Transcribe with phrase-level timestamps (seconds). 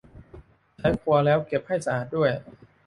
[0.77, 2.29] ใช้ครัวแล้วเก็บให้สะอาดด้วย